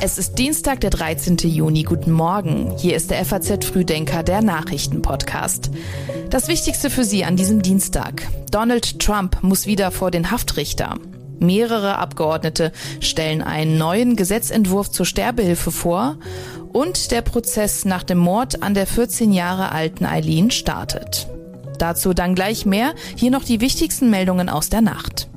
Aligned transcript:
Es 0.00 0.18
ist 0.18 0.38
Dienstag, 0.38 0.80
der 0.82 0.90
13. 0.90 1.36
Juni. 1.38 1.82
Guten 1.82 2.12
Morgen. 2.12 2.72
Hier 2.78 2.94
ist 2.94 3.10
der 3.10 3.24
FAZ 3.24 3.64
Frühdenker, 3.64 4.22
der 4.22 4.40
Nachrichtenpodcast. 4.40 5.70
Das 6.30 6.46
Wichtigste 6.46 6.90
für 6.90 7.02
Sie 7.02 7.24
an 7.24 7.34
diesem 7.34 7.60
Dienstag. 7.60 8.22
Donald 8.52 9.00
Trump 9.00 9.42
muss 9.42 9.66
wieder 9.66 9.90
vor 9.90 10.12
den 10.12 10.30
Haftrichter. 10.30 10.94
Mehrere 11.40 11.98
Abgeordnete 11.98 12.70
stellen 13.00 13.42
einen 13.42 13.78
neuen 13.78 14.14
Gesetzentwurf 14.14 14.90
zur 14.90 15.06
Sterbehilfe 15.06 15.72
vor 15.72 16.18
und 16.72 17.10
der 17.10 17.22
Prozess 17.22 17.84
nach 17.84 18.04
dem 18.04 18.18
Mord 18.18 18.62
an 18.62 18.74
der 18.74 18.86
14 18.86 19.32
Jahre 19.32 19.72
alten 19.72 20.06
Eileen 20.06 20.52
startet. 20.52 21.26
Dazu 21.78 22.14
dann 22.14 22.36
gleich 22.36 22.64
mehr. 22.64 22.94
Hier 23.16 23.32
noch 23.32 23.42
die 23.42 23.60
wichtigsten 23.60 24.08
Meldungen 24.08 24.48
aus 24.48 24.68
der 24.68 24.82
Nacht. 24.82 25.28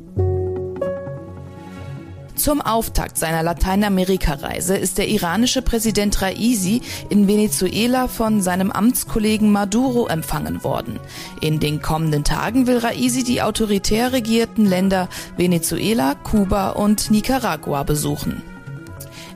Zum 2.40 2.62
Auftakt 2.62 3.18
seiner 3.18 3.44
Lateinamerika-Reise 3.44 4.78
ist 4.78 4.98
der 4.98 5.10
iranische 5.10 5.62
Präsident 5.62 6.22
Raisi 6.22 6.82
in 7.10 7.28
Venezuela 7.28 8.08
von 8.08 8.42
seinem 8.42 8.72
Amtskollegen 8.72 9.52
Maduro 9.52 10.08
empfangen 10.08 10.64
worden. 10.64 11.02
In 11.42 11.60
den 11.60 11.82
kommenden 11.82 12.24
Tagen 12.24 12.66
will 12.66 12.78
Raisi 12.78 13.26
die 13.26 13.42
autoritär 13.42 14.14
regierten 14.14 14.66
Länder 14.66 15.10
Venezuela, 15.36 16.16
Kuba 16.16 16.70
und 16.70 17.12
Nicaragua 17.12 17.84
besuchen. 17.84 18.42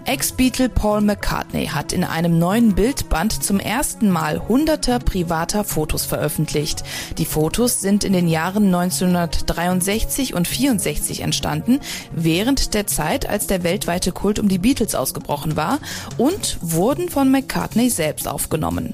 Ex-Beatle 0.05 0.67
Paul 0.67 0.99
McCartney 0.99 1.67
hat 1.67 1.93
in 1.93 2.03
einem 2.03 2.37
neuen 2.37 2.75
Bildband 2.75 3.41
zum 3.41 3.59
ersten 3.59 4.09
Mal 4.09 4.47
hunderte 4.49 4.99
privater 4.99 5.63
Fotos 5.63 6.05
veröffentlicht. 6.05 6.83
Die 7.17 7.25
Fotos 7.25 7.79
sind 7.79 8.03
in 8.03 8.11
den 8.11 8.27
Jahren 8.27 8.65
1963 8.65 10.33
und 10.33 10.45
64 10.45 11.21
entstanden, 11.21 11.79
während 12.11 12.73
der 12.73 12.85
Zeit, 12.85 13.29
als 13.29 13.47
der 13.47 13.63
weltweite 13.63 14.11
Kult 14.11 14.39
um 14.39 14.49
die 14.49 14.57
Beatles 14.57 14.93
ausgebrochen 14.93 15.55
war 15.55 15.79
und 16.17 16.57
wurden 16.61 17.07
von 17.07 17.31
McCartney 17.31 17.89
selbst 17.89 18.27
aufgenommen. 18.27 18.93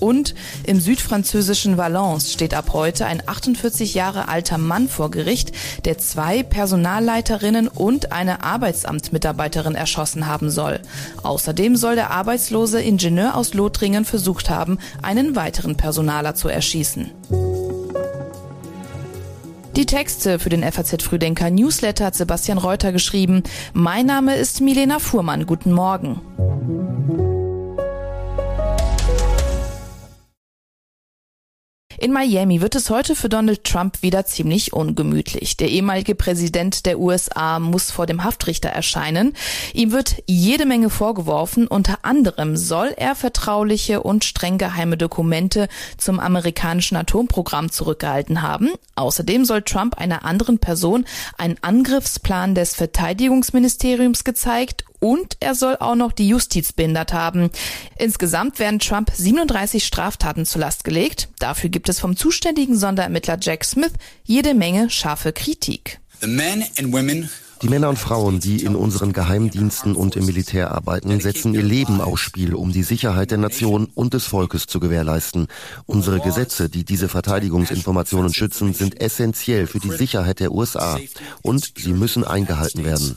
Und 0.00 0.34
im 0.64 0.80
südfranzösischen 0.80 1.76
Valence 1.76 2.32
steht 2.32 2.54
ab 2.54 2.70
heute 2.72 3.06
ein 3.06 3.22
48 3.26 3.94
Jahre 3.94 4.28
alter 4.28 4.58
Mann 4.58 4.88
vor 4.88 5.10
Gericht, 5.10 5.52
der 5.84 5.98
zwei 5.98 6.42
Personalleiterinnen 6.42 7.68
und 7.68 8.12
eine 8.12 8.42
Arbeitsamtmitarbeiterin 8.42 9.74
erschossen 9.74 10.26
haben 10.26 10.50
soll. 10.50 10.80
Außerdem 11.22 11.76
soll 11.76 11.94
der 11.94 12.10
arbeitslose 12.10 12.80
Ingenieur 12.80 13.36
aus 13.36 13.54
Lothringen 13.54 14.04
versucht 14.04 14.50
haben, 14.50 14.78
einen 15.02 15.36
weiteren 15.36 15.76
Personaler 15.76 16.34
zu 16.34 16.48
erschießen. 16.48 17.10
Die 19.76 19.84
Texte 19.84 20.38
für 20.38 20.48
den 20.48 20.62
FAZ 20.62 21.02
Frühdenker 21.02 21.50
Newsletter 21.50 22.06
hat 22.06 22.14
Sebastian 22.14 22.56
Reuter 22.56 22.92
geschrieben. 22.92 23.42
Mein 23.74 24.06
Name 24.06 24.34
ist 24.36 24.62
Milena 24.62 24.98
Fuhrmann. 24.98 25.44
Guten 25.44 25.72
Morgen. 25.72 26.22
In 31.98 32.12
Miami 32.12 32.60
wird 32.60 32.74
es 32.74 32.90
heute 32.90 33.14
für 33.14 33.30
Donald 33.30 33.64
Trump 33.64 34.02
wieder 34.02 34.26
ziemlich 34.26 34.74
ungemütlich. 34.74 35.56
Der 35.56 35.70
ehemalige 35.70 36.14
Präsident 36.14 36.84
der 36.84 36.98
USA 36.98 37.58
muss 37.58 37.90
vor 37.90 38.04
dem 38.04 38.22
Haftrichter 38.22 38.68
erscheinen. 38.68 39.32
Ihm 39.72 39.92
wird 39.92 40.22
jede 40.26 40.66
Menge 40.66 40.90
vorgeworfen. 40.90 41.66
Unter 41.66 42.04
anderem 42.04 42.56
soll 42.56 42.92
er 42.96 43.14
vertrauliche 43.14 44.02
und 44.02 44.24
streng 44.24 44.58
geheime 44.58 44.98
Dokumente 44.98 45.68
zum 45.96 46.20
amerikanischen 46.20 46.96
Atomprogramm 46.96 47.72
zurückgehalten 47.72 48.42
haben. 48.42 48.70
Außerdem 48.94 49.46
soll 49.46 49.62
Trump 49.62 49.96
einer 49.96 50.24
anderen 50.24 50.58
Person 50.58 51.06
einen 51.38 51.56
Angriffsplan 51.62 52.54
des 52.54 52.74
Verteidigungsministeriums 52.74 54.24
gezeigt 54.24 54.84
und 55.06 55.36
er 55.38 55.54
soll 55.54 55.76
auch 55.78 55.94
noch 55.94 56.10
die 56.10 56.28
Justiz 56.28 56.72
behindert 56.72 57.12
haben. 57.12 57.50
Insgesamt 57.96 58.58
werden 58.58 58.80
Trump 58.80 59.12
37 59.14 59.86
Straftaten 59.86 60.44
zur 60.44 60.62
Last 60.62 60.82
gelegt. 60.82 61.28
Dafür 61.38 61.70
gibt 61.70 61.88
es 61.88 62.00
vom 62.00 62.16
zuständigen 62.16 62.76
Sonderermittler 62.76 63.38
Jack 63.40 63.64
Smith 63.64 63.92
jede 64.24 64.54
Menge 64.54 64.90
scharfe 64.90 65.32
Kritik. 65.32 66.00
Die 67.62 67.68
Männer 67.68 67.88
und 67.88 67.98
Frauen, 67.98 68.40
die 68.40 68.64
in 68.64 68.74
unseren 68.74 69.12
Geheimdiensten 69.12 69.94
und 69.94 70.16
im 70.16 70.26
Militär 70.26 70.72
arbeiten, 70.72 71.20
setzen 71.20 71.54
ihr 71.54 71.62
Leben 71.62 72.00
aufs 72.00 72.20
Spiel, 72.20 72.54
um 72.54 72.72
die 72.72 72.82
Sicherheit 72.82 73.30
der 73.30 73.38
Nation 73.38 73.88
und 73.94 74.12
des 74.12 74.24
Volkes 74.24 74.66
zu 74.66 74.80
gewährleisten. 74.80 75.46
Unsere 75.86 76.20
Gesetze, 76.20 76.68
die 76.68 76.84
diese 76.84 77.08
Verteidigungsinformationen 77.08 78.34
schützen, 78.34 78.74
sind 78.74 79.00
essentiell 79.00 79.68
für 79.68 79.78
die 79.78 79.92
Sicherheit 79.92 80.40
der 80.40 80.52
USA 80.52 80.98
und 81.42 81.72
sie 81.78 81.92
müssen 81.92 82.24
eingehalten 82.24 82.84
werden. 82.84 83.16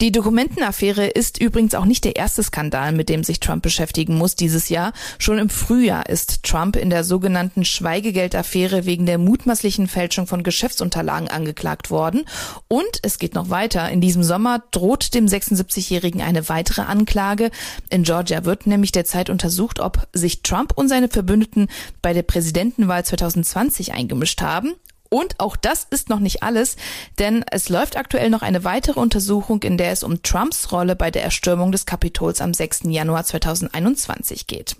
Die 0.00 0.10
Dokumentenaffäre 0.10 1.06
ist 1.06 1.40
übrigens 1.40 1.76
auch 1.76 1.84
nicht 1.84 2.04
der 2.04 2.16
erste 2.16 2.42
Skandal, 2.42 2.90
mit 2.90 3.08
dem 3.08 3.22
sich 3.22 3.38
Trump 3.38 3.62
beschäftigen 3.62 4.18
muss 4.18 4.34
dieses 4.34 4.68
Jahr. 4.68 4.92
Schon 5.20 5.38
im 5.38 5.48
Frühjahr 5.48 6.08
ist 6.08 6.42
Trump 6.42 6.74
in 6.74 6.90
der 6.90 7.04
sogenannten 7.04 7.64
Schweigegeldaffäre 7.64 8.86
wegen 8.86 9.06
der 9.06 9.18
mutmaßlichen 9.18 9.86
Fälschung 9.86 10.26
von 10.26 10.42
Geschäftsunterlagen 10.42 11.28
angeklagt 11.28 11.92
worden. 11.92 12.24
Und 12.66 12.98
es 13.02 13.20
geht 13.20 13.36
noch 13.36 13.50
weiter. 13.50 13.88
In 13.88 14.00
diesem 14.00 14.24
Sommer 14.24 14.64
droht 14.72 15.14
dem 15.14 15.26
76-Jährigen 15.26 16.20
eine 16.20 16.48
weitere 16.48 16.82
Anklage. 16.82 17.52
In 17.88 18.02
Georgia 18.02 18.44
wird 18.44 18.66
nämlich 18.66 18.90
derzeit 18.90 19.30
untersucht, 19.30 19.78
ob 19.78 20.08
sich 20.12 20.42
Trump 20.42 20.72
und 20.74 20.88
seine 20.88 21.08
Verbündeten 21.08 21.68
bei 22.02 22.14
der 22.14 22.22
Präsidentenwahl 22.22 23.04
2020 23.04 23.92
eingemischt 23.92 24.42
haben. 24.42 24.74
Und 25.10 25.38
auch 25.38 25.56
das 25.56 25.86
ist 25.90 26.08
noch 26.08 26.18
nicht 26.18 26.42
alles, 26.42 26.76
denn 27.18 27.44
es 27.50 27.68
läuft 27.68 27.96
aktuell 27.96 28.30
noch 28.30 28.42
eine 28.42 28.64
weitere 28.64 28.98
Untersuchung, 28.98 29.62
in 29.62 29.76
der 29.76 29.92
es 29.92 30.02
um 30.02 30.22
Trumps 30.22 30.72
Rolle 30.72 30.96
bei 30.96 31.10
der 31.10 31.22
Erstürmung 31.22 31.72
des 31.72 31.86
Kapitols 31.86 32.40
am 32.40 32.52
6. 32.52 32.82
Januar 32.84 33.24
2021 33.24 34.46
geht. 34.46 34.76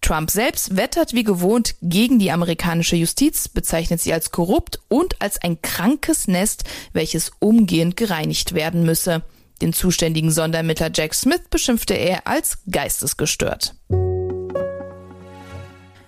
Trump 0.00 0.30
selbst 0.30 0.76
wettert 0.76 1.12
wie 1.12 1.24
gewohnt 1.24 1.76
gegen 1.80 2.18
die 2.18 2.32
amerikanische 2.32 2.96
Justiz, 2.96 3.48
bezeichnet 3.48 4.00
sie 4.00 4.12
als 4.12 4.30
korrupt 4.30 4.80
und 4.88 5.20
als 5.22 5.40
ein 5.40 5.62
krankes 5.62 6.28
Nest, 6.28 6.64
welches 6.92 7.32
umgehend 7.38 7.96
gereinigt 7.96 8.54
werden 8.54 8.84
müsse. 8.84 9.22
Den 9.62 9.72
zuständigen 9.72 10.30
Sonderermittler 10.30 10.90
Jack 10.92 11.14
Smith 11.14 11.42
beschimpfte 11.48 11.94
er 11.94 12.26
als 12.26 12.58
geistesgestört. 12.70 13.74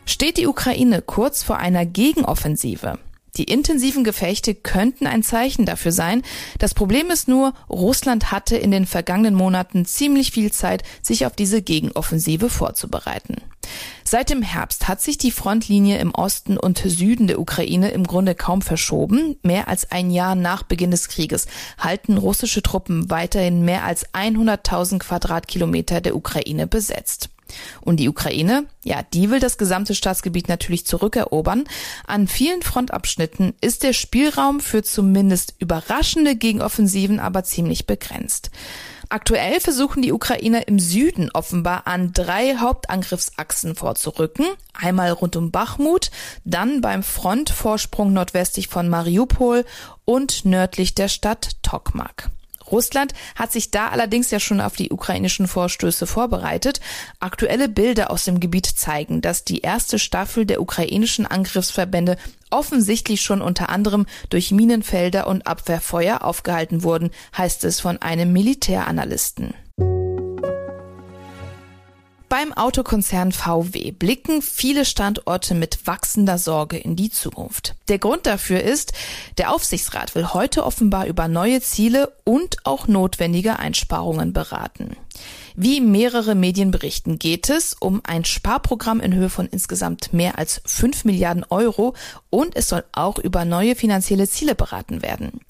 Steht 0.05 0.37
die 0.37 0.47
Ukraine 0.47 1.03
kurz 1.03 1.43
vor 1.43 1.59
einer 1.59 1.87
Gegenoffensive? 1.87 2.99
Die 3.37 3.45
intensiven 3.45 4.05
Gefechte 4.05 4.55
könnten 4.55 5.07
ein 5.07 5.23
Zeichen 5.23 5.67
dafür 5.67 5.93
sein. 5.93 6.23
Das 6.59 6.75
Problem 6.75 7.11
ist 7.11 7.29
nur, 7.29 7.53
Russland 7.69 8.33
hatte 8.33 8.57
in 8.57 8.71
den 8.71 8.87
vergangenen 8.87 9.35
Monaten 9.35 9.85
ziemlich 9.85 10.33
viel 10.33 10.53
Zeit, 10.53 10.83
sich 11.03 11.27
auf 11.27 11.37
diese 11.37 11.63
Gegenoffensive 11.63 12.49
vorzubereiten. 12.49 13.37
Seit 14.05 14.31
dem 14.31 14.43
Herbst 14.43 14.87
hat 14.87 15.01
sich 15.01 15.19
die 15.19 15.33
Frontlinie 15.33 15.99
im 15.99 16.15
Osten 16.15 16.57
und 16.57 16.79
Süden 16.79 17.27
der 17.27 17.41
Ukraine 17.41 17.89
im 17.91 18.05
Grunde 18.05 18.37
kaum 18.37 18.63
verschoben. 18.63 19.37
Mehr 19.43 19.67
als 19.67 19.91
ein 19.91 20.11
Jahr 20.11 20.37
nach 20.37 20.63
Beginn 20.63 20.93
des 20.93 21.09
Krieges 21.09 21.47
halten 21.79 22.17
russische 22.17 22.63
Truppen 22.63 23.11
weiterhin 23.11 23.65
mehr 23.65 23.85
als 23.85 24.07
100.000 24.15 25.01
Quadratkilometer 25.01 26.01
der 26.01 26.15
Ukraine 26.15 26.69
besetzt. 26.69 27.31
Und 27.81 27.99
die 27.99 28.09
Ukraine, 28.09 28.67
ja, 28.85 29.03
die 29.03 29.31
will 29.31 29.41
das 29.41 29.59
gesamte 29.59 29.95
Staatsgebiet 29.95 30.49
natürlich 30.49 30.87
zurückerobern. 30.87 31.65
An 32.07 32.29
vielen 32.29 32.63
Frontabschnitten 32.63 33.55
ist 33.61 33.83
der 33.83 33.93
Spielraum 33.93 34.61
für 34.61 34.83
zumindest 34.83 35.55
überraschende 35.59 36.37
Gegenoffensiven 36.37 37.21
aber 37.21 37.45
ziemlich 37.45 37.87
begrenzt. 37.87 38.51
Aktuell 39.09 39.61
versuchen 39.61 40.03
die 40.03 40.13
Ukrainer 40.13 40.67
im 40.67 40.81
Süden 40.81 41.31
offenbar 41.33 41.87
an 41.87 42.13
drei 42.13 42.57
Hauptangriffsachsen 42.57 43.77
vorzurücken. 43.77 44.47
Einmal 44.73 45.13
rund 45.13 45.37
um 45.37 45.53
Bachmut, 45.53 46.11
dann 46.45 46.81
beim 46.81 47.05
Frontvorsprung 47.05 48.13
nordwestlich 48.13 48.69
von 48.69 48.89
Mariupol 48.89 49.65
und 50.05 50.45
nördlich 50.45 50.95
der 50.95 51.09
Stadt 51.09 51.51
Tokmak. 51.63 52.31
Russland 52.71 53.13
hat 53.35 53.53
sich 53.53 53.71
da 53.71 53.89
allerdings 53.89 54.31
ja 54.31 54.41
schon 54.41 54.61
auf 54.61 54.77
die 54.77 54.91
ukrainischen 54.91 55.49
Vorstöße 55.49 56.07
vorbereitet. 56.07 56.81
Aktuelle 57.21 57.69
Bilder 57.69 58.11
aus 58.11 58.25
dem 58.25 58.41
Gebiet 58.41 58.67
zeigen, 58.67 59.21
dass 59.21 59.45
die 59.45 59.61
erste 59.61 59.99
Staffel 59.99 60.47
der 60.47 60.61
ukrainischen 60.61 61.27
Angriffsverbände 61.27 62.17
offensichtlich 62.51 63.23
schon 63.23 63.43
unter 63.43 63.69
anderem 63.69 64.07
durch 64.31 64.51
Minenfelder 64.51 65.27
und 65.27 65.47
Abwehrfeuer 65.47 66.23
aufgehalten 66.23 66.83
wurden, 66.83 67.11
heißt 67.37 67.65
es 67.65 67.81
von 67.81 68.01
einem 68.01 68.33
Militäranalysten. 68.33 69.55
Autokonzern 72.57 73.33
VW 73.33 73.93
blicken 73.93 74.43
viele 74.43 74.85
Standorte 74.85 75.55
mit 75.55 75.87
wachsender 75.87 76.39
Sorge 76.39 76.79
in 76.79 76.97
die 76.97 77.11
Zukunft. 77.11 77.75
Der 77.89 77.99
Grund 77.99 78.27
dafür 78.27 78.63
ist, 78.63 78.93
der 79.39 79.53
Aufsichtsrat 79.53 80.15
will 80.15 80.33
heute 80.33 80.65
offenbar 80.65 81.07
über 81.07 81.29
neue 81.29 81.61
Ziele 81.61 82.13
und 82.25 82.57
auch 82.65 82.89
notwendige 82.89 83.59
Einsparungen 83.59 84.33
beraten. 84.33 84.97
Wie 85.59 85.81
mehrere 85.81 86.35
Medien 86.35 86.71
berichten, 86.71 87.19
geht 87.19 87.49
es 87.49 87.75
um 87.81 88.03
ein 88.05 88.27
Sparprogramm 88.27 89.01
in 89.01 89.15
Höhe 89.15 89.31
von 89.31 89.47
insgesamt 89.47 90.13
mehr 90.13 90.39
als 90.39 90.61
5 90.67 91.07
Milliarden 91.07 91.47
Euro 91.49 91.95
und 92.29 92.55
es 92.55 92.69
soll 92.69 92.85
auch 92.93 93.19
über 93.19 93.47
neue 93.47 93.75
finanzielle 93.75 94.29
Ziele 94.29 94.55
beraten 94.55 95.01
werden. 95.01 95.41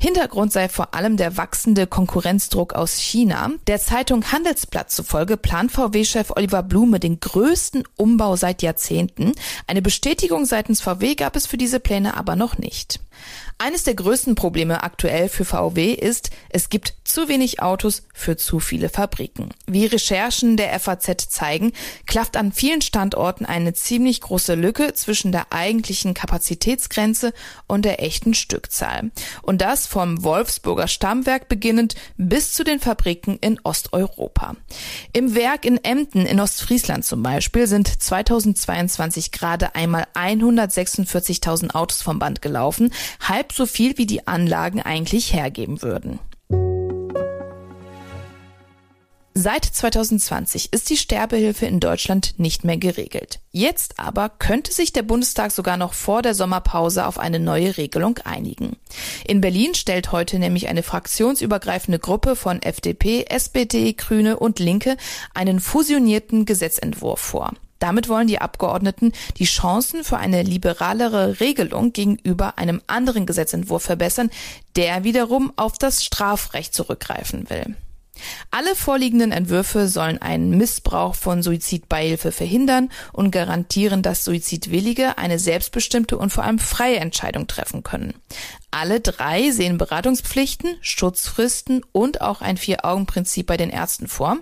Hintergrund 0.00 0.50
sei 0.50 0.70
vor 0.70 0.94
allem 0.94 1.18
der 1.18 1.36
wachsende 1.36 1.86
Konkurrenzdruck 1.86 2.72
aus 2.72 2.96
China. 2.96 3.50
Der 3.66 3.78
Zeitung 3.78 4.32
Handelsblatt 4.32 4.90
zufolge 4.90 5.36
plant 5.36 5.72
VW-Chef 5.72 6.30
Oliver 6.34 6.62
Blume 6.62 6.98
den 6.98 7.20
größten 7.20 7.84
Umbau 7.96 8.36
seit 8.36 8.62
Jahrzehnten. 8.62 9.32
Eine 9.66 9.82
Bestätigung 9.82 10.46
seitens 10.46 10.80
VW 10.80 11.16
gab 11.16 11.36
es 11.36 11.46
für 11.46 11.58
diese 11.58 11.80
Pläne 11.80 12.16
aber 12.16 12.34
noch 12.34 12.56
nicht. 12.56 13.00
Eines 13.62 13.82
der 13.82 13.94
größten 13.94 14.36
Probleme 14.36 14.82
aktuell 14.82 15.28
für 15.28 15.44
VW 15.44 15.92
ist, 15.92 16.30
es 16.48 16.70
gibt 16.70 16.94
zu 17.04 17.28
wenig 17.28 17.60
Autos 17.60 18.04
für 18.14 18.38
zu 18.38 18.58
viele 18.58 18.88
Fabriken. 18.88 19.50
Wie 19.66 19.84
Recherchen 19.84 20.56
der 20.56 20.80
FAZ 20.80 21.28
zeigen, 21.28 21.72
klafft 22.06 22.38
an 22.38 22.52
vielen 22.52 22.80
Standorten 22.80 23.44
eine 23.44 23.74
ziemlich 23.74 24.22
große 24.22 24.54
Lücke 24.54 24.94
zwischen 24.94 25.30
der 25.30 25.52
eigentlichen 25.52 26.14
Kapazitätsgrenze 26.14 27.34
und 27.66 27.84
der 27.84 28.02
echten 28.02 28.32
Stückzahl. 28.32 29.10
Und 29.42 29.60
das 29.60 29.86
vom 29.86 30.24
Wolfsburger 30.24 30.88
Stammwerk 30.88 31.50
beginnend 31.50 31.96
bis 32.16 32.54
zu 32.54 32.64
den 32.64 32.80
Fabriken 32.80 33.36
in 33.42 33.60
Osteuropa. 33.62 34.56
Im 35.12 35.34
Werk 35.34 35.66
in 35.66 35.84
Emden 35.84 36.24
in 36.24 36.40
Ostfriesland 36.40 37.04
zum 37.04 37.22
Beispiel 37.22 37.66
sind 37.66 38.02
2022 38.02 39.32
gerade 39.32 39.74
einmal 39.74 40.06
146.000 40.14 41.74
Autos 41.74 42.00
vom 42.00 42.18
Band 42.18 42.40
gelaufen, 42.40 42.90
halb 43.20 43.49
so 43.52 43.66
viel 43.66 43.98
wie 43.98 44.06
die 44.06 44.26
Anlagen 44.26 44.80
eigentlich 44.80 45.32
hergeben 45.32 45.82
würden. 45.82 46.18
Seit 49.42 49.64
2020 49.64 50.72
ist 50.72 50.90
die 50.90 50.98
Sterbehilfe 50.98 51.64
in 51.64 51.80
Deutschland 51.80 52.34
nicht 52.38 52.64
mehr 52.64 52.76
geregelt. 52.76 53.38
Jetzt 53.52 53.98
aber 53.98 54.28
könnte 54.28 54.70
sich 54.70 54.92
der 54.92 55.02
Bundestag 55.02 55.50
sogar 55.50 55.78
noch 55.78 55.94
vor 55.94 56.20
der 56.20 56.34
Sommerpause 56.34 57.06
auf 57.06 57.18
eine 57.18 57.38
neue 57.38 57.78
Regelung 57.78 58.18
einigen. 58.24 58.76
In 59.26 59.40
Berlin 59.40 59.74
stellt 59.74 60.12
heute 60.12 60.38
nämlich 60.38 60.68
eine 60.68 60.82
fraktionsübergreifende 60.82 61.98
Gruppe 61.98 62.36
von 62.36 62.60
FDP, 62.60 63.24
SPD, 63.30 63.94
Grüne 63.94 64.38
und 64.38 64.58
Linke 64.58 64.98
einen 65.32 65.60
fusionierten 65.60 66.44
Gesetzentwurf 66.44 67.20
vor. 67.20 67.54
Damit 67.80 68.08
wollen 68.08 68.28
die 68.28 68.40
Abgeordneten 68.40 69.12
die 69.38 69.44
Chancen 69.44 70.04
für 70.04 70.18
eine 70.18 70.42
liberalere 70.42 71.40
Regelung 71.40 71.92
gegenüber 71.92 72.56
einem 72.58 72.80
anderen 72.86 73.26
Gesetzentwurf 73.26 73.82
verbessern, 73.82 74.30
der 74.76 75.02
wiederum 75.02 75.52
auf 75.56 75.78
das 75.78 76.04
Strafrecht 76.04 76.72
zurückgreifen 76.74 77.50
will. 77.50 77.74
Alle 78.50 78.74
vorliegenden 78.74 79.32
Entwürfe 79.32 79.88
sollen 79.88 80.20
einen 80.20 80.50
Missbrauch 80.50 81.14
von 81.14 81.42
Suizidbeihilfe 81.42 82.32
verhindern 82.32 82.90
und 83.12 83.30
garantieren, 83.30 84.02
dass 84.02 84.24
Suizidwillige 84.24 85.18
eine 85.18 85.38
selbstbestimmte 85.38 86.18
und 86.18 86.30
vor 86.30 86.44
allem 86.44 86.58
freie 86.58 86.98
Entscheidung 86.98 87.46
treffen 87.46 87.82
können. 87.82 88.14
Alle 88.70 89.00
drei 89.00 89.50
sehen 89.50 89.78
Beratungspflichten, 89.78 90.76
Schutzfristen 90.80 91.84
und 91.90 92.20
auch 92.20 92.40
ein 92.40 92.56
Vier-Augen-Prinzip 92.56 93.46
bei 93.46 93.56
den 93.56 93.70
Ärzten 93.70 94.06
vor. 94.06 94.36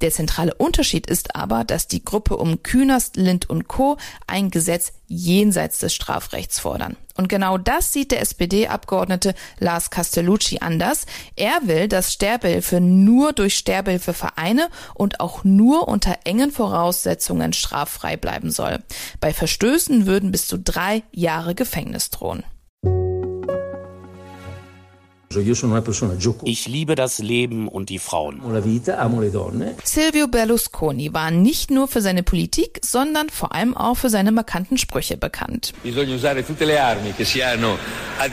Der 0.00 0.12
zentrale 0.12 0.54
Unterschied 0.54 1.08
ist 1.08 1.34
aber, 1.34 1.64
dass 1.64 1.88
die 1.88 2.04
Gruppe 2.04 2.36
um 2.36 2.62
Künast, 2.62 3.16
Lind 3.16 3.50
und 3.50 3.66
Co. 3.66 3.96
ein 4.28 4.50
Gesetz 4.50 4.92
jenseits 5.08 5.78
des 5.80 5.92
Strafrechts 5.92 6.60
fordern. 6.60 6.96
Und 7.16 7.28
genau 7.28 7.58
das 7.58 7.92
sieht 7.92 8.10
der 8.10 8.20
SPD-Abgeordnete 8.20 9.34
Lars 9.58 9.90
Castellucci 9.90 10.58
anders. 10.60 11.06
Er 11.36 11.60
will, 11.62 11.88
dass 11.88 12.12
Sterbehilfe 12.12 12.80
nur 12.80 13.32
durch 13.32 13.56
Sterbehilfevereine 13.56 14.68
und 14.94 15.20
auch 15.20 15.44
nur 15.44 15.88
unter 15.88 16.18
engen 16.24 16.50
Voraussetzungen 16.50 17.52
straffrei 17.52 18.16
bleiben 18.16 18.50
soll. 18.50 18.82
Bei 19.20 19.32
Verstößen 19.32 20.06
würden 20.06 20.32
bis 20.32 20.48
zu 20.48 20.58
drei 20.58 21.02
Jahre 21.12 21.54
Gefängnis 21.54 22.10
drohen. 22.10 22.44
Ich 26.44 26.68
liebe 26.68 26.94
das 26.94 27.18
Leben 27.18 27.68
und 27.68 27.88
die 27.88 27.98
Frauen. 27.98 28.40
Silvio 29.84 30.28
Berlusconi 30.28 31.12
war 31.12 31.30
nicht 31.30 31.70
nur 31.70 31.88
für 31.88 32.00
seine 32.00 32.22
Politik, 32.22 32.80
sondern 32.82 33.30
vor 33.30 33.54
allem 33.54 33.76
auch 33.76 33.96
für 33.96 34.10
seine 34.10 34.32
markanten 34.32 34.78
Sprüche 34.78 35.16
bekannt. 35.16 35.72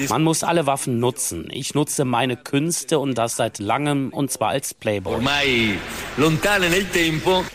Man 0.09 0.23
muss 0.23 0.43
alle 0.43 0.65
Waffen 0.65 0.99
nutzen. 0.99 1.47
Ich 1.51 1.73
nutze 1.73 2.05
meine 2.05 2.37
Künste 2.37 2.99
und 2.99 3.17
das 3.17 3.35
seit 3.35 3.59
langem 3.59 4.09
und 4.13 4.31
zwar 4.31 4.49
als 4.49 4.73
Playboy. 4.73 5.21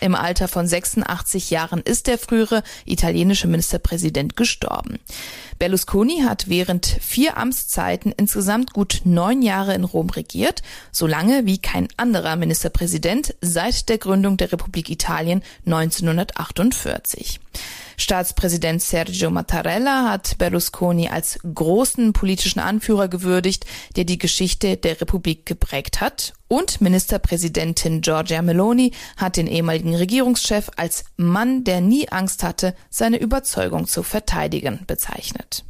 Im 0.01 0.15
Alter 0.15 0.49
von 0.49 0.67
86 0.67 1.51
Jahren 1.51 1.81
ist 1.81 2.07
der 2.07 2.19
frühere 2.19 2.63
italienische 2.85 3.47
Ministerpräsident 3.47 4.37
gestorben. 4.37 4.99
Berlusconi 5.59 6.23
hat 6.23 6.49
während 6.49 6.87
vier 6.87 7.39
Amtszeiten 7.39 8.13
insgesamt 8.17 8.73
gut 8.73 9.03
neun 9.05 9.36
Jahre 9.43 9.75
in 9.75 9.85
Rom 9.85 10.11
regiert, 10.11 10.63
so 10.93 11.07
lange 11.07 11.47
wie 11.47 11.59
kein 11.59 11.89
anderer 11.97 12.37
Ministerpräsident 12.37 13.35
seit 13.41 13.89
der 13.89 13.99
Gründung 13.99 14.37
der 14.37 14.53
Republik 14.53 14.91
Italien 14.91 15.43
1948. 15.67 17.41
Staatspräsident 17.97 18.83
Sergio 18.83 19.31
Mattarella 19.31 20.11
hat 20.11 20.37
Berlusconi 20.39 21.09
als 21.09 21.39
großen 21.43 22.13
politischen 22.13 22.61
Anführer 22.61 23.09
gewürdigt, 23.09 23.65
der 23.97 24.05
die 24.05 24.19
Geschichte 24.19 24.77
der 24.77 25.01
Republik 25.01 25.47
geprägt 25.47 26.01
hat. 26.01 26.35
Und 26.49 26.81
Ministerpräsidentin 26.81 28.03
Giorgia 28.03 28.43
Meloni 28.43 28.93
hat 29.17 29.37
den 29.37 29.47
ehemaligen 29.47 29.95
Regierungschef 29.95 30.71
als 30.77 31.05
Mann, 31.17 31.65
der 31.65 31.81
nie 31.81 32.09
Angst 32.09 32.43
hatte, 32.43 32.75
seine 32.91 33.19
Überzeugung 33.19 33.87
zu 33.87 34.03
verteidigen, 34.03 34.81
bezeichnet. 34.87 35.65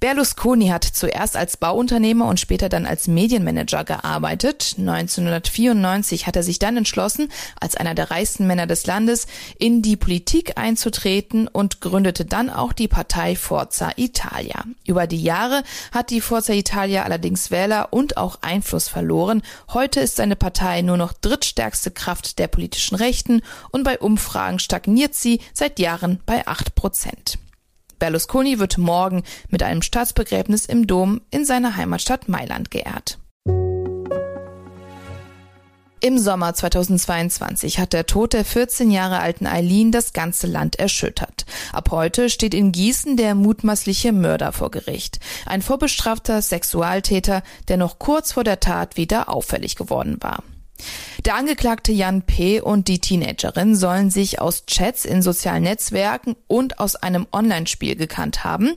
Berlusconi 0.00 0.68
hat 0.68 0.84
zuerst 0.84 1.36
als 1.36 1.56
Bauunternehmer 1.56 2.26
und 2.26 2.38
später 2.38 2.68
dann 2.68 2.86
als 2.86 3.08
Medienmanager 3.08 3.82
gearbeitet. 3.82 4.76
1994 4.78 6.26
hat 6.28 6.36
er 6.36 6.44
sich 6.44 6.60
dann 6.60 6.76
entschlossen, 6.76 7.28
als 7.60 7.76
einer 7.76 7.96
der 7.96 8.12
reichsten 8.12 8.46
Männer 8.46 8.68
des 8.68 8.86
Landes 8.86 9.26
in 9.58 9.82
die 9.82 9.96
Politik 9.96 10.56
einzutreten 10.56 11.48
und 11.48 11.80
gründete 11.80 12.24
dann 12.24 12.48
auch 12.48 12.72
die 12.72 12.86
Partei 12.86 13.34
Forza 13.34 13.90
Italia. 13.96 14.64
Über 14.86 15.08
die 15.08 15.22
Jahre 15.22 15.64
hat 15.90 16.10
die 16.10 16.20
Forza 16.20 16.52
Italia 16.52 17.02
allerdings 17.02 17.50
Wähler 17.50 17.88
und 17.92 18.16
auch 18.16 18.38
Einfluss 18.40 18.86
verloren. 18.86 19.42
Heute 19.72 19.98
ist 19.98 20.16
seine 20.16 20.36
Partei 20.36 20.82
nur 20.82 20.96
noch 20.96 21.12
drittstärkste 21.12 21.90
Kraft 21.90 22.38
der 22.38 22.46
politischen 22.46 22.94
Rechten 22.94 23.42
und 23.70 23.82
bei 23.82 23.98
Umfragen 23.98 24.60
stagniert 24.60 25.16
sie 25.16 25.40
seit 25.52 25.80
Jahren 25.80 26.20
bei 26.24 26.46
acht 26.46 26.76
Prozent. 26.76 27.38
Berlusconi 27.98 28.58
wird 28.58 28.78
morgen 28.78 29.22
mit 29.48 29.62
einem 29.62 29.82
Staatsbegräbnis 29.82 30.66
im 30.66 30.86
Dom 30.86 31.20
in 31.30 31.44
seiner 31.44 31.76
Heimatstadt 31.76 32.28
Mailand 32.28 32.70
geehrt. 32.70 33.18
Im 36.00 36.16
Sommer 36.16 36.54
2022 36.54 37.80
hat 37.80 37.92
der 37.92 38.06
Tod 38.06 38.32
der 38.32 38.44
14 38.44 38.92
Jahre 38.92 39.18
alten 39.18 39.48
Eileen 39.48 39.90
das 39.90 40.12
ganze 40.12 40.46
Land 40.46 40.78
erschüttert. 40.78 41.44
Ab 41.72 41.90
heute 41.90 42.30
steht 42.30 42.54
in 42.54 42.70
Gießen 42.70 43.16
der 43.16 43.34
mutmaßliche 43.34 44.12
Mörder 44.12 44.52
vor 44.52 44.70
Gericht. 44.70 45.18
Ein 45.44 45.60
vorbestrafter 45.60 46.40
Sexualtäter, 46.40 47.42
der 47.66 47.78
noch 47.78 47.98
kurz 47.98 48.32
vor 48.32 48.44
der 48.44 48.60
Tat 48.60 48.96
wieder 48.96 49.28
auffällig 49.28 49.74
geworden 49.74 50.18
war. 50.20 50.44
Der 51.24 51.34
Angeklagte 51.34 51.90
Jan 51.90 52.22
P. 52.22 52.60
und 52.60 52.86
die 52.86 53.00
Teenagerin 53.00 53.74
sollen 53.74 54.08
sich 54.08 54.40
aus 54.40 54.66
Chats 54.66 55.04
in 55.04 55.20
sozialen 55.20 55.64
Netzwerken 55.64 56.36
und 56.46 56.78
aus 56.78 56.94
einem 56.94 57.26
Online-Spiel 57.32 57.96
gekannt 57.96 58.44
haben. 58.44 58.74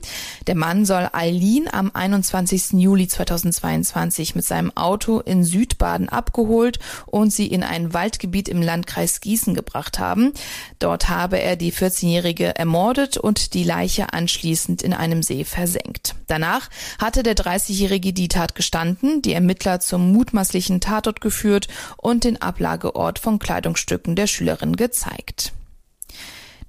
Der 0.48 0.56
Mann 0.56 0.84
soll 0.84 1.08
Eileen 1.12 1.72
am 1.72 1.92
21. 1.94 2.72
Juli 2.72 3.06
2022 3.06 4.34
mit 4.34 4.44
seinem 4.44 4.76
Auto 4.76 5.20
in 5.20 5.44
Südbaden 5.44 6.08
abgeholt 6.08 6.80
und 7.06 7.32
sie 7.32 7.46
in 7.46 7.62
ein 7.62 7.94
Waldgebiet 7.94 8.48
im 8.48 8.60
Landkreis 8.60 9.20
Gießen 9.20 9.54
gebracht 9.54 10.00
haben. 10.00 10.32
Dort 10.80 11.08
habe 11.08 11.40
er 11.40 11.54
die 11.54 11.72
14-Jährige 11.72 12.56
ermordet 12.56 13.18
und 13.18 13.54
die 13.54 13.64
Leiche 13.64 14.12
anschließend 14.12 14.82
in 14.82 14.94
einem 14.94 15.22
See 15.22 15.44
versenkt. 15.44 16.16
Danach 16.26 16.70
hatte 16.98 17.22
der 17.22 17.36
30-Jährige 17.36 18.12
die 18.12 18.28
Tat 18.28 18.56
gestanden, 18.56 19.22
die 19.22 19.32
Ermittler 19.32 19.78
zum 19.78 20.12
mutmaßlichen 20.12 20.80
Tatort 20.80 21.20
geführt 21.20 21.68
und 21.98 22.24
den 22.24 22.31
Ablageort 22.36 23.18
von 23.18 23.38
Kleidungsstücken 23.38 24.16
der 24.16 24.26
Schülerin 24.26 24.76
gezeigt. 24.76 25.52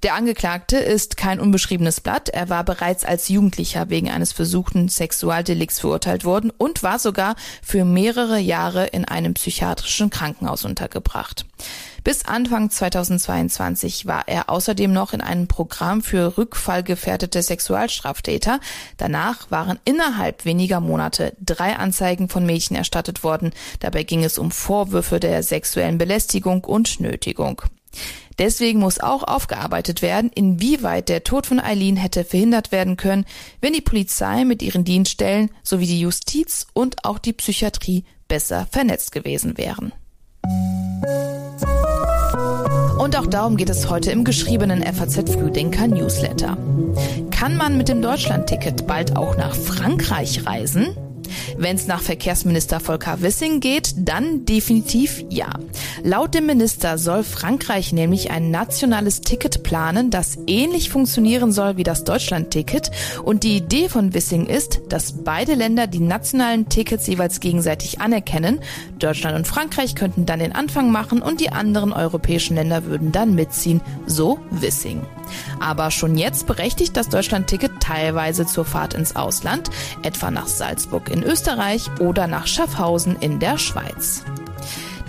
Der 0.04 0.16
Angeklagte 0.16 0.76
ist 0.76 1.16
kein 1.16 1.40
unbeschriebenes 1.40 2.02
Blatt. 2.02 2.28
Er 2.28 2.50
war 2.50 2.62
bereits 2.62 3.06
als 3.06 3.30
Jugendlicher 3.30 3.88
wegen 3.88 4.10
eines 4.10 4.34
versuchten 4.34 4.90
Sexualdelikts 4.90 5.80
verurteilt 5.80 6.26
worden 6.26 6.52
und 6.58 6.82
war 6.82 6.98
sogar 6.98 7.36
für 7.62 7.86
mehrere 7.86 8.38
Jahre 8.38 8.84
in 8.88 9.06
einem 9.06 9.32
psychiatrischen 9.32 10.10
Krankenhaus 10.10 10.66
untergebracht. 10.66 11.46
Bis 12.04 12.26
Anfang 12.26 12.68
2022 12.68 14.04
war 14.04 14.28
er 14.28 14.50
außerdem 14.50 14.92
noch 14.92 15.14
in 15.14 15.22
einem 15.22 15.48
Programm 15.48 16.02
für 16.02 16.36
rückfallgefährdete 16.36 17.40
Sexualstraftäter. 17.40 18.60
Danach 18.98 19.50
waren 19.50 19.78
innerhalb 19.86 20.44
weniger 20.44 20.80
Monate 20.80 21.34
drei 21.40 21.76
Anzeigen 21.76 22.28
von 22.28 22.44
Mädchen 22.44 22.76
erstattet 22.76 23.24
worden. 23.24 23.52
Dabei 23.80 24.02
ging 24.02 24.22
es 24.22 24.36
um 24.36 24.50
Vorwürfe 24.50 25.18
der 25.18 25.42
sexuellen 25.42 25.96
Belästigung 25.96 26.62
und 26.64 27.00
Nötigung. 27.00 27.62
Deswegen 28.38 28.80
muss 28.80 29.00
auch 29.00 29.22
aufgearbeitet 29.22 30.02
werden, 30.02 30.30
inwieweit 30.34 31.08
der 31.08 31.24
Tod 31.24 31.46
von 31.46 31.60
Eileen 31.60 31.96
hätte 31.96 32.24
verhindert 32.24 32.72
werden 32.72 32.96
können, 32.96 33.24
wenn 33.60 33.72
die 33.72 33.80
Polizei 33.80 34.44
mit 34.44 34.62
ihren 34.62 34.84
Dienststellen 34.84 35.50
sowie 35.62 35.86
die 35.86 36.00
Justiz 36.00 36.66
und 36.72 37.04
auch 37.04 37.18
die 37.18 37.32
Psychiatrie 37.32 38.04
besser 38.28 38.66
vernetzt 38.70 39.12
gewesen 39.12 39.56
wären. 39.58 39.92
Und 42.98 43.16
auch 43.16 43.26
darum 43.26 43.56
geht 43.56 43.70
es 43.70 43.90
heute 43.90 44.10
im 44.10 44.24
geschriebenen 44.24 44.82
FAZ 44.82 45.30
Frühdenker 45.30 45.86
Newsletter. 45.86 46.56
Kann 47.30 47.56
man 47.56 47.76
mit 47.76 47.88
dem 47.88 48.00
Deutschlandticket 48.00 48.86
bald 48.86 49.16
auch 49.16 49.36
nach 49.36 49.54
Frankreich 49.54 50.46
reisen? 50.46 50.96
Wenn 51.56 51.76
es 51.76 51.86
nach 51.86 52.02
Verkehrsminister 52.02 52.80
Volker 52.80 53.22
Wissing 53.22 53.60
geht, 53.60 53.94
dann 53.96 54.44
definitiv 54.44 55.24
ja. 55.30 55.50
Laut 56.02 56.34
dem 56.34 56.46
Minister 56.46 56.98
soll 56.98 57.24
Frankreich 57.24 57.92
nämlich 57.92 58.30
ein 58.30 58.50
nationales 58.50 59.20
Ticket 59.20 59.62
planen, 59.62 60.10
das 60.10 60.38
ähnlich 60.46 60.90
funktionieren 60.90 61.52
soll 61.52 61.76
wie 61.76 61.82
das 61.82 62.04
Deutschland-Ticket. 62.04 62.90
Und 63.24 63.42
die 63.42 63.56
Idee 63.56 63.88
von 63.88 64.14
Wissing 64.14 64.46
ist, 64.46 64.80
dass 64.88 65.12
beide 65.24 65.54
Länder 65.54 65.86
die 65.86 66.00
nationalen 66.00 66.68
Tickets 66.68 67.06
jeweils 67.06 67.40
gegenseitig 67.40 68.00
anerkennen. 68.00 68.60
Deutschland 68.98 69.36
und 69.36 69.46
Frankreich 69.46 69.94
könnten 69.94 70.26
dann 70.26 70.40
den 70.40 70.54
Anfang 70.54 70.90
machen 70.90 71.22
und 71.22 71.40
die 71.40 71.50
anderen 71.50 71.92
europäischen 71.92 72.56
Länder 72.56 72.84
würden 72.84 73.12
dann 73.12 73.34
mitziehen. 73.34 73.80
So 74.06 74.38
Wissing. 74.50 75.02
Aber 75.60 75.90
schon 75.90 76.16
jetzt 76.16 76.46
berechtigt 76.46 76.96
das 76.96 77.08
Deutschland-Ticket 77.08 77.80
teilweise 77.80 78.46
zur 78.46 78.64
Fahrt 78.64 78.94
ins 78.94 79.16
Ausland, 79.16 79.70
etwa 80.02 80.30
nach 80.30 80.46
Salzburg 80.46 81.10
in 81.10 81.22
Österreich 81.22 81.90
oder 82.00 82.26
nach 82.26 82.46
Schaffhausen 82.46 83.16
in 83.20 83.38
der 83.38 83.58
Schweiz. 83.58 84.24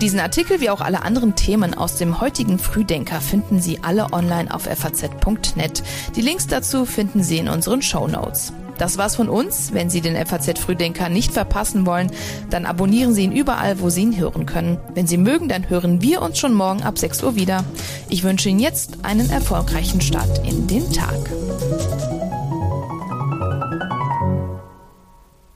Diesen 0.00 0.20
Artikel 0.20 0.60
wie 0.60 0.68
auch 0.68 0.82
alle 0.82 1.02
anderen 1.02 1.36
Themen 1.36 1.72
aus 1.72 1.96
dem 1.96 2.20
heutigen 2.20 2.58
Frühdenker 2.58 3.20
finden 3.22 3.60
Sie 3.60 3.82
alle 3.82 4.12
online 4.12 4.52
auf 4.52 4.64
faz.net. 4.64 5.82
Die 6.14 6.20
Links 6.20 6.46
dazu 6.46 6.84
finden 6.84 7.22
Sie 7.22 7.38
in 7.38 7.48
unseren 7.48 7.80
Show 7.80 8.06
Notes. 8.06 8.52
Das 8.78 8.98
war's 8.98 9.16
von 9.16 9.28
uns. 9.28 9.72
Wenn 9.72 9.90
Sie 9.90 10.00
den 10.00 10.16
FAZ 10.26 10.58
Frühdenker 10.58 11.08
nicht 11.08 11.32
verpassen 11.32 11.86
wollen, 11.86 12.10
dann 12.50 12.66
abonnieren 12.66 13.14
Sie 13.14 13.24
ihn 13.24 13.32
überall, 13.32 13.80
wo 13.80 13.90
Sie 13.90 14.02
ihn 14.02 14.16
hören 14.16 14.46
können. 14.46 14.78
Wenn 14.94 15.06
Sie 15.06 15.18
mögen, 15.18 15.48
dann 15.48 15.68
hören 15.68 16.02
wir 16.02 16.22
uns 16.22 16.38
schon 16.38 16.54
morgen 16.54 16.82
ab 16.82 16.98
6 16.98 17.22
Uhr 17.22 17.36
wieder. 17.36 17.64
Ich 18.08 18.24
wünsche 18.24 18.48
Ihnen 18.48 18.60
jetzt 18.60 19.04
einen 19.04 19.30
erfolgreichen 19.30 20.00
Start 20.00 20.46
in 20.46 20.66
den 20.66 20.92
Tag. 20.92 21.18